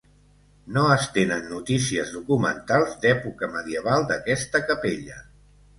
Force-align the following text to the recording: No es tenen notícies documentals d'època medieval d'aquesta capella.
No 0.77 0.85
es 0.93 1.03
tenen 1.17 1.45
notícies 1.51 2.15
documentals 2.15 2.99
d'època 3.05 3.53
medieval 3.59 4.11
d'aquesta 4.15 4.67
capella. 4.73 5.25